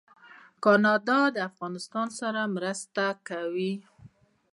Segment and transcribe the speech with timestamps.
[0.63, 3.73] کاناډا د افغانستان سره مرسته کړې.